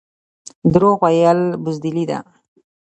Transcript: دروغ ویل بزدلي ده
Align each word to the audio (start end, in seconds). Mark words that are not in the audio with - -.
دروغ 0.73 0.97
ویل 1.05 1.41
بزدلي 1.63 2.05
ده 2.09 2.19